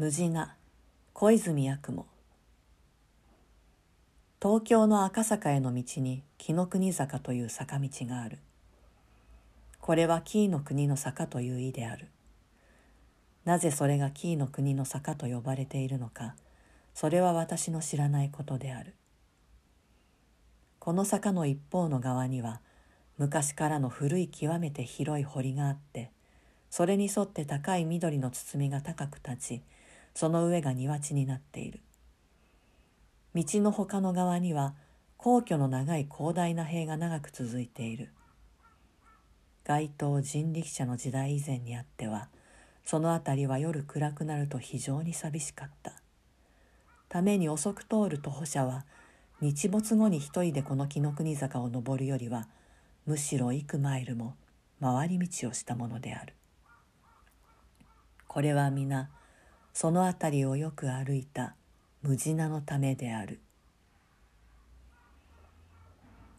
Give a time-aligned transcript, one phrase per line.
[0.00, 0.56] 無地な
[1.12, 2.06] 小泉八雲。
[4.42, 8.38] 東京の赤坂への道に紀の国坂という坂道がある。
[9.78, 12.08] これは紀伊の国の坂という意である。
[13.44, 16.34] なぜそれが紀伊の国の坂と呼ばれているのか
[16.94, 18.94] それは私の知らないことである。
[20.78, 22.62] この坂の一方の側には
[23.18, 26.10] 昔からの古い極めて広い堀があって
[26.70, 29.62] それに沿って高い緑の包みが高く立ち
[30.14, 31.80] その上が庭地になっている。
[33.34, 34.74] 道の他の側には
[35.16, 38.12] 皇居の長い広大な塀が長く続いている。
[39.64, 42.28] 街頭人力車の時代以前にあっては
[42.84, 45.92] その辺りは夜暗くなると非常に寂しかった。
[47.08, 48.84] ために遅く通る徒歩者は
[49.40, 52.48] 日没後に一人でこの紀ノ国坂を登るよりは
[53.06, 54.36] むしろ幾マイルも
[54.80, 56.34] 回り道をしたものである。
[58.26, 59.10] これは皆
[59.72, 61.54] その辺りをよく歩いた
[62.02, 63.40] 無地なのためである。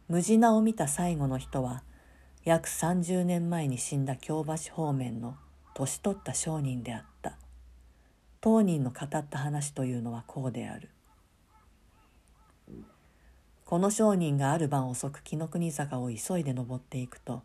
[0.08, 1.84] 無地なを見た最後の人は
[2.44, 5.38] 約30年前に死んだ京橋方面の
[5.74, 7.38] 年取った商人であった。
[8.42, 10.90] 当人の語った話というのはこうである。
[13.66, 17.42] この商人がある晩遅く紀ノ国坂を急いで登っていくと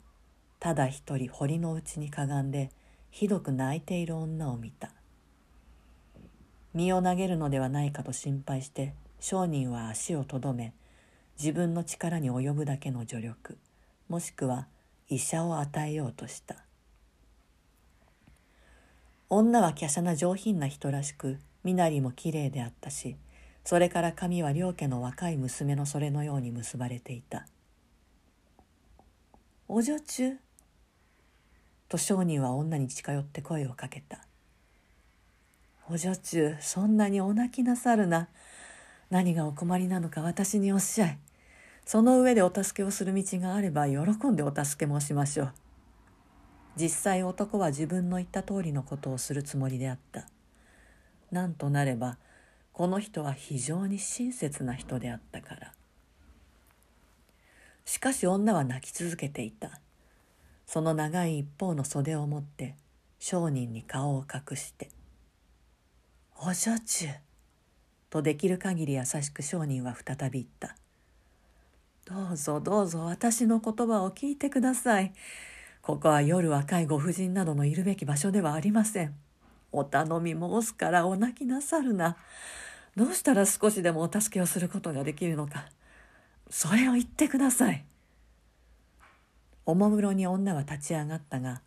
[0.58, 2.72] ただ一人堀の内にかがんで
[3.12, 4.90] ひどく泣いている女を見た。
[6.76, 10.74] 身を投げるのではないかと心配して商人は足をとどめ
[11.38, 13.56] 自分の力に及ぶだけの助力
[14.10, 14.66] もしくは
[15.08, 16.56] 医者を与えようとした。
[19.30, 23.16] 女は華奢な上品な人らしく身なりもきれいであったし
[23.64, 27.46] それから髪は両家の若い娘のそれのように結ばれていた
[29.66, 30.36] 「お女中」
[31.88, 34.20] と商人は女に近寄って声をかけた
[35.88, 38.28] 「お女中そんなにお泣きなさるな。
[39.08, 41.18] 何がお困りなのか私におっしゃい。
[41.84, 45.52] その上でお助けをする道があれば喜んでお助けもしましょう」
[46.76, 50.26] 実際男は自分の言った通りのことをするつもりであった。
[51.30, 52.18] なんとなれば
[52.72, 55.72] この人は非常に親切な人であったから。
[57.84, 59.80] しかし女は泣き続けていた。
[60.66, 62.74] その長い一方の袖を持って
[63.20, 64.90] 商人に顔を隠して
[66.38, 67.06] 「お女中」
[68.10, 70.76] とできる限り優しく商人は再び言った
[72.06, 75.12] 「どうぞどうぞ私の言葉を聞いてください。
[75.82, 79.14] ここは夜若いご婦人などのいるべき場所ではありません。
[79.70, 82.16] お頼み申すからお泣きなさるな。
[82.96, 85.68] どうしたら少しでもお助けをすることができるのか。
[86.50, 87.84] それを言ってください。
[89.64, 91.62] おもむろに女は立ち上がったが、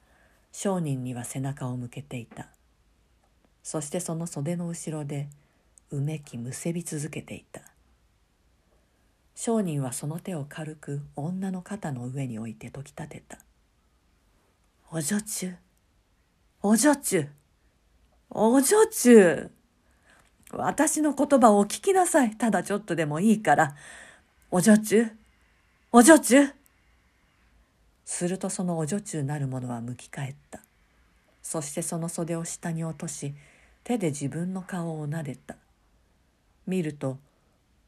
[0.52, 2.50] 商人には背中を向けていた。
[3.64, 5.30] そしてその袖の後ろで、
[5.92, 7.62] うめきむせび続けていた。
[9.36, 13.40] 商人はその手を軽く女の肩の上に置いて解き立てた。
[14.92, 15.54] お女中、
[16.62, 17.28] お女中、
[18.30, 19.50] お女中。
[20.52, 22.36] 私の言葉をお聞きなさい。
[22.36, 23.76] ただちょっとでもいいから。
[24.52, 25.06] お女中、
[25.92, 26.50] お女中。
[28.04, 30.60] するとそのお女中なる者は向き返った。
[31.50, 33.34] そしてその袖を下に落とし、
[33.84, 35.56] 手で自分の顔を撫でた。
[36.68, 37.18] 見ると、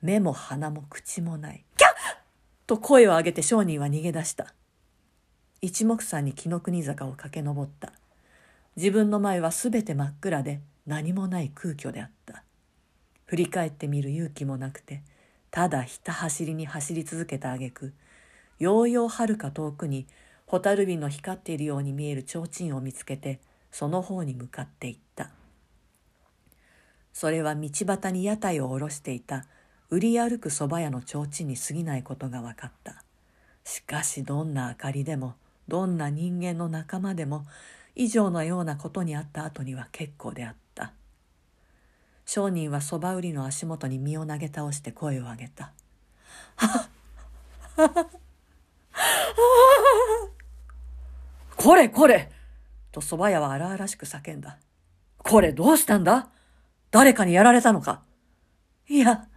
[0.02, 1.64] 目も鼻も口もない。
[1.78, 1.92] キャッ
[2.66, 4.56] と声を上げて商人は逃げ出した。
[5.62, 7.94] 一目散に紀ノ国坂を駆け上った
[8.76, 12.44] 自分の前はすべて真っ暗で何もない空虚であった
[13.26, 15.04] 振り返ってみる勇気もなくて
[15.52, 17.94] ただひた走りに走り続けた挙句
[18.58, 20.08] ようようはるか遠くに
[20.48, 23.40] 蛍火の光っているように見える提灯を見つけて
[23.72, 25.30] その方に向かっていった。
[27.14, 29.46] それは道端に屋台を下ろしていた
[29.90, 33.04] 売り歩く蕎麦屋の提灯に過ぎないことが分かった。
[33.64, 35.36] しかしどんな明かりでも
[35.68, 37.46] どんな人間の仲間でも
[37.96, 40.94] 以上のようなことにあった後には結構であった。
[42.26, 45.74] 商人はそば売りの足元に身を投げ倒して声を上げた
[46.56, 46.90] 「はっ！
[51.58, 52.31] これこれ!」
[52.92, 54.58] と蕎麦屋は荒々しく叫んだ
[55.18, 56.30] 「これどうしたんだ？
[56.92, 58.04] 誰かにやられたのか?」
[58.88, 59.28] いや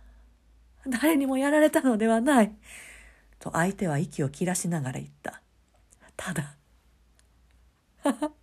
[0.86, 2.54] 誰にもやられたのではない
[3.38, 5.40] と相手は息を切らしながら言った
[6.16, 6.56] ただ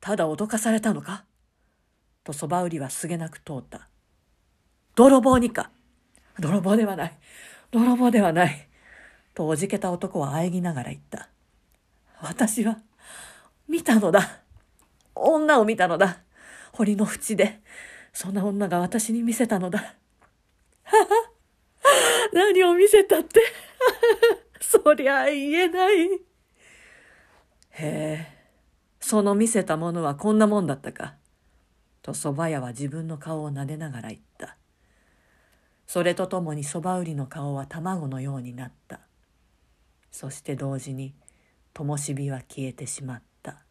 [0.00, 1.24] ただ脅かされたのか？
[2.24, 3.88] とそば売りはすげなく通った。
[4.94, 5.70] 泥棒にか？
[6.38, 7.18] 泥棒ではない。
[7.70, 8.68] 泥棒ではない。
[9.34, 11.28] とおじけた男は喘ぎながら言った。
[12.22, 12.78] 私は
[13.68, 14.42] 見たのだ。
[15.14, 16.22] 女を見たのだ。
[16.72, 17.60] 堀の淵で。
[18.12, 19.96] そんな女が私に見せたのだ。
[22.32, 23.40] 何を見せたって。
[24.60, 26.06] そりゃ言えない。
[26.14, 26.18] へ
[27.70, 28.26] え、
[29.00, 31.16] その見せたものはこんなもんだったか。
[32.02, 34.56] と蕎麦屋は自分の顔を撫でながら言った。
[35.86, 39.00] それとともに蕎麦売りの顔は卵のようになった。
[40.10, 41.14] そして同時に
[41.74, 43.64] 灯火は消えてしまった。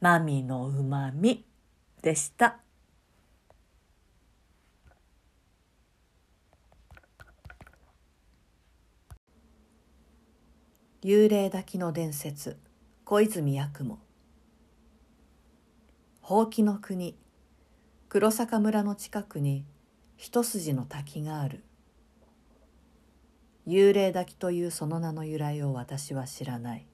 [0.00, 1.44] マミのうまみ
[2.02, 2.60] でした。
[11.02, 12.58] 幽霊抱きの伝説
[13.04, 13.98] 小泉八雲
[16.20, 17.16] ほうきの国
[18.10, 19.64] 黒坂村の近くに
[20.18, 21.64] 一筋の滝がある
[23.70, 26.86] 幽霊滝というその名の由来を私は知らない。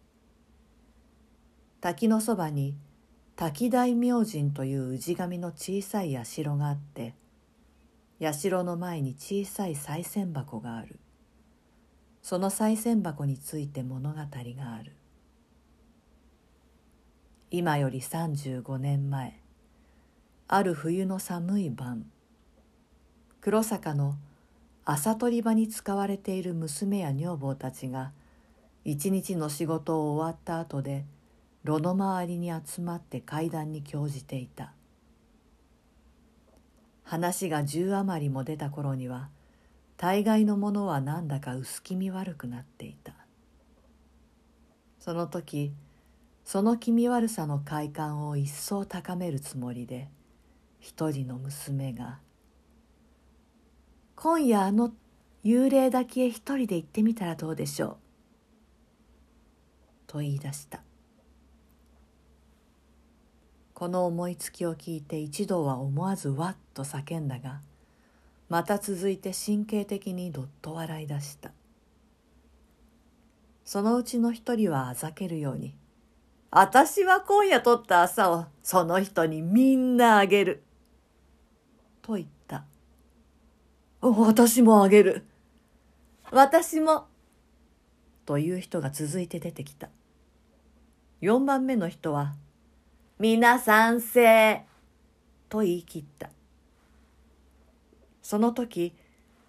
[1.81, 2.77] 滝のそばに
[3.35, 7.15] 滝大明神という氏神の小さい社があって
[8.21, 11.01] 社の前に小さい賽銭箱がある。
[12.23, 14.97] その賽銭箱について物語がある。
[17.51, 19.41] 今より35年前
[20.49, 22.11] ある冬の寒い晩
[23.41, 24.17] 黒坂の
[24.89, 28.13] 朝取り場に使われている娘や女房たちが
[28.85, 31.05] 一日の仕事を終わった後で
[31.65, 34.73] 炉の周りに集まって階段に興じていた。
[37.03, 39.29] 話が十余りも出た頃には
[39.97, 43.13] 大概のものはなんだか薄気味悪くなっていた。
[45.01, 45.73] その時
[46.45, 50.09] その気味悪さの快感を一層高めるつもりで
[50.79, 52.21] 一人の娘が
[54.17, 54.93] 「今夜あの
[55.45, 57.97] 幽霊だけへ一人で行ってみたらどうでしょう」
[60.09, 60.83] と言い出した。
[63.75, 67.61] この思いつきを聞いて一同は思わずわっと叫んだが
[68.49, 71.53] 「また続いて神経的にどっと笑い出した。
[73.67, 75.75] そのうちの一人はあざけるように
[76.51, 80.63] 「私は今夜取った朝をその人にみんなあげる」
[82.01, 82.33] と言った
[84.01, 85.25] 「私もあげる」
[86.31, 87.07] 「私も」
[88.27, 89.89] という人が続いて出てきた。
[91.23, 92.35] 4番目の人は
[93.19, 94.65] 「皆賛成」
[95.49, 96.31] と言い切った。
[98.23, 98.93] その時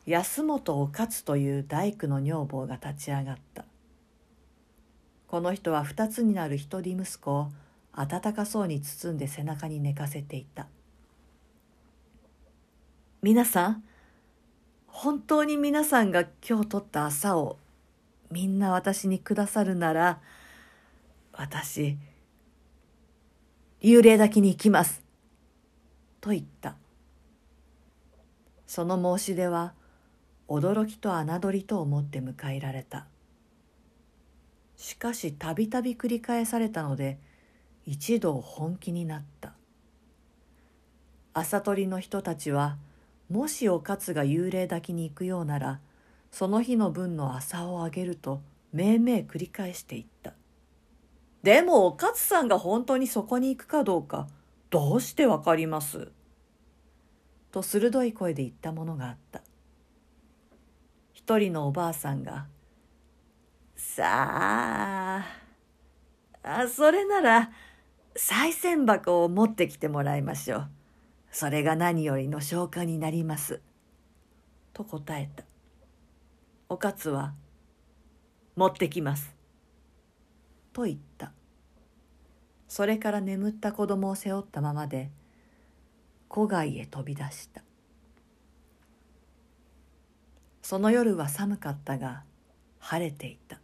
[0.05, 3.65] 安本お勝つという大工の女房が立ち上がった。
[5.27, 7.51] この人は二つになる一人息子を
[7.91, 10.67] 温かそうに包んで背中に寝かせていた。
[13.21, 13.83] 皆さん
[14.99, 17.59] 本当に皆さんが今日取った朝を
[18.31, 20.19] みんな私にくださるなら
[21.33, 21.99] 私
[23.79, 25.03] 幽霊抱きに行きます。
[26.19, 26.77] と言った。
[28.65, 29.73] その申し出は
[30.47, 33.05] 驚きと侮りと思って迎えられた。
[34.77, 37.19] しかしたびたび繰り返されたので
[37.85, 39.53] 一同本気になった。
[41.35, 42.77] 朝取りの人たちは
[43.29, 45.79] もしお勝が幽霊抱きに行くようなら
[46.31, 48.41] その日の分の朝をあげると
[48.71, 50.33] めいめい繰り返していった。
[51.43, 54.27] でもお勝さんが本当にそこに行くかどうか
[54.69, 56.11] どうしてわかります？
[57.51, 59.41] と鋭い声で言ったものがあった。
[61.13, 62.47] 一人のおばあさんが
[63.75, 65.25] 「さあ
[66.43, 67.51] あそれなら
[68.15, 70.69] 賽銭箱を持ってきてもらいましょう。
[71.39, 73.61] それが何よりの消化になります」
[74.73, 75.45] と答えた。
[76.67, 77.35] おかつは
[78.57, 79.35] 「持ってきます」
[80.73, 81.31] と言った。
[82.67, 85.11] それから眠った子供を背負ったままで
[86.27, 87.61] 「戸外へ飛び出した。
[90.63, 92.23] その夜は寒かったが
[92.79, 93.61] 晴れていた。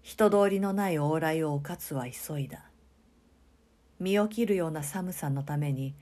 [0.00, 2.70] 人通りのない往来をおかつは急いだ。
[3.98, 5.94] 身を切るような寒さのために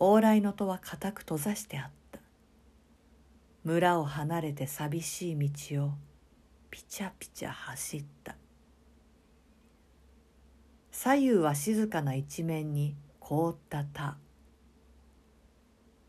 [0.00, 2.20] 往来の戸は固く閉ざしてあった。
[3.64, 5.90] 村を離れて寂しい道を
[6.70, 8.36] ピチャピチャ走った。
[10.90, 14.16] 左右は静かな一面に凍った田。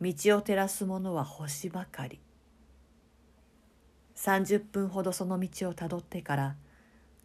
[0.01, 2.20] 道を照らすものは星ばかり。
[4.15, 6.56] 30分ほどその道をたどってから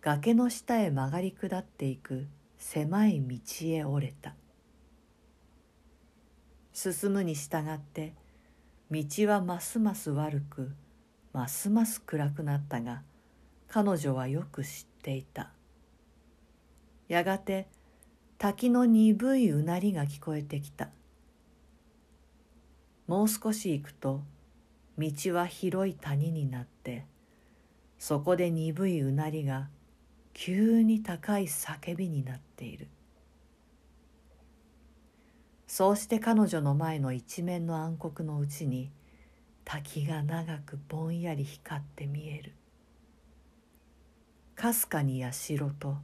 [0.00, 2.26] 崖の下へ曲がり下っていく
[2.60, 3.38] 狭い道
[3.68, 4.34] へ折れた。
[6.74, 8.12] 進むに従って
[8.90, 10.70] 道はますます悪く
[11.32, 13.02] ますます暗くなったが
[13.66, 15.50] 彼女はよく知っていた。
[17.08, 17.66] やがて
[18.36, 20.90] 滝の鈍いうなりが聞こえてきた。
[23.06, 24.22] もう少し行くと
[24.98, 27.06] 道は広い谷になって
[27.98, 29.70] そこで鈍いうなりが
[30.32, 32.88] 急に高い叫びになっている。
[35.66, 38.90] そうして彼女の前の一面の暗黒のうちに
[39.64, 42.54] 滝が長くぼんやり光って見える。
[44.56, 45.96] かすかに社と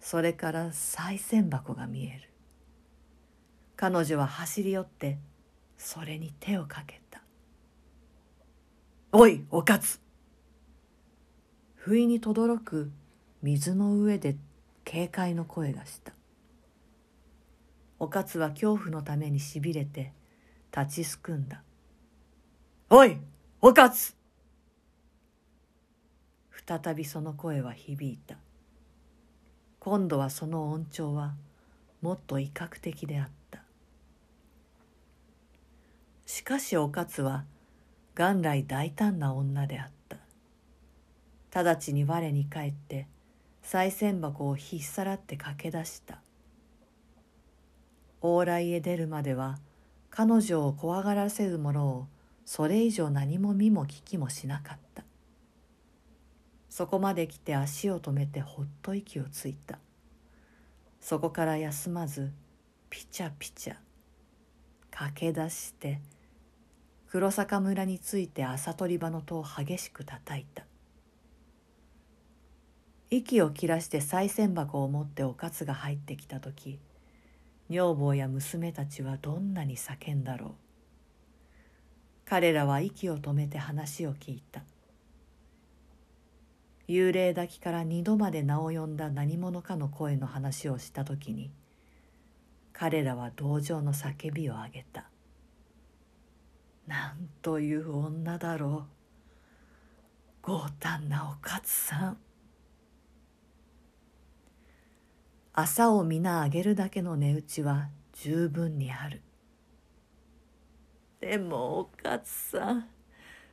[0.00, 2.30] それから賽銭箱が見える。
[3.76, 5.18] 彼女は走り寄って
[5.78, 7.22] それに手をかけた
[9.12, 10.00] 「おいおかつ!」
[11.82, 12.90] 不意に轟く
[13.42, 14.36] 水の上で
[14.84, 16.12] 警戒の声がした。
[17.98, 20.12] おかつは恐怖のためにしびれて
[20.76, 21.62] 立ちすくんだ
[22.90, 23.16] 「おい
[23.62, 24.14] おかつ!」
[26.68, 28.36] 再びその声は響いた。
[29.78, 31.34] 今度はその音調は
[32.02, 33.62] もっと威嚇的であった。
[36.26, 37.46] しかしおかつは
[38.14, 39.99] 元来大胆な女であった。
[41.54, 43.08] 直ちに我に返って
[43.62, 46.20] 賽銭箱をひっさらって駆け出した。
[48.22, 49.58] 往来へ出るまでは
[50.10, 52.06] 彼女を怖がらせるものを
[52.44, 55.04] それ以上何も見も聞きもしなかった。
[56.68, 59.78] そこまで来て足を止めてほっと息をついた。
[61.00, 62.32] そこから休まず
[62.90, 63.76] ピチャピチャ
[64.90, 66.00] 駆け出して
[67.08, 70.69] 黒坂村について朝取り場の戸を激しく叩いた。
[73.10, 76.78] 息を切らして賽銭箱を持っておかつが入ってきた時
[77.68, 80.50] 女房や娘たちはどんなに叫んだろう。
[82.24, 84.62] 彼らは息を止めて話を聞いた。
[86.88, 91.50] 幽霊抱きから二度まで名を呼んだ何者かの声の話をした時に
[92.72, 95.08] 彼らは同情の叫びを上げた。
[96.86, 98.86] なんという女だろ
[100.42, 100.46] う。
[100.46, 102.16] 強胆なおかつさん。
[105.52, 109.20] 朝を皆あげるだけの値打ちは十分にある。
[111.20, 112.88] でもおかつさん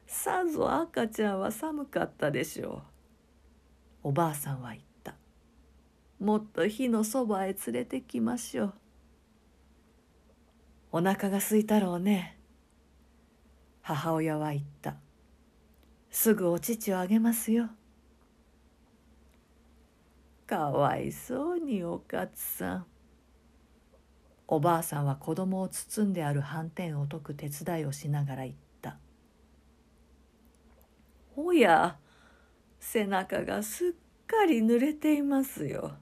[0.05, 2.83] さぞ赤ちゃんは寒かったでしょ
[4.03, 4.09] う。
[4.09, 5.15] おばあさんは言った。
[6.19, 8.73] もっと火のそばへ連れてきましょう。
[10.93, 12.37] お腹が空いたろうね。
[13.81, 14.95] 母親は言った。
[16.09, 17.69] すぐお乳をあげますよ。
[20.47, 22.85] かわいそうにおかつさん。
[24.47, 28.97] おばあさんは子供を包んである斑点を解く手伝いをしながら言った
[31.35, 31.99] 「おや
[32.79, 33.91] 背中がすっ
[34.25, 35.97] かり濡れていますよ」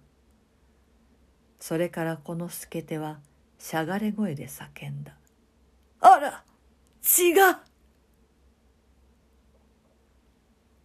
[1.60, 3.20] それからこの助手は
[3.58, 5.18] しゃがれ声で叫んだ
[6.02, 6.46] 「あら
[7.02, 7.64] 血が!」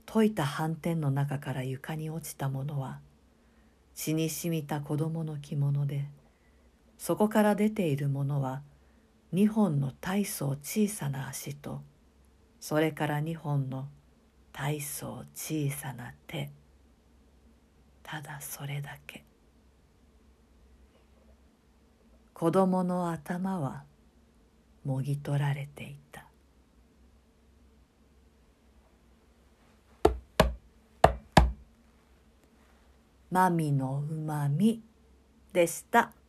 [0.07, 3.01] 解いた斑点の中から床に落ちたものは
[4.03, 6.07] 血にしみた子供の着物で
[6.97, 8.63] そこから出ているものは
[9.31, 11.83] 二本の大層小さな足と
[12.61, 13.89] それから二本の
[14.55, 16.51] 大層小さな手。
[18.03, 19.23] ただそれだけ。
[22.33, 23.85] 子供の頭は
[24.83, 26.30] もぎ取られていた。
[33.31, 34.83] マミのうまみ
[35.53, 36.20] でした。